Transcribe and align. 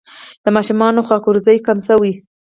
د 0.43 0.45
ماشومانو 0.55 1.05
خوارځواکي 1.07 1.61
کمه 1.67 1.83
شوې؟ 1.87 2.13